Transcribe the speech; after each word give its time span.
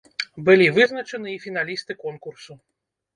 Былі 0.45 0.69
вызначаны 0.77 1.29
і 1.33 1.41
фіналісты 1.43 1.97
конкурсу. 2.07 2.57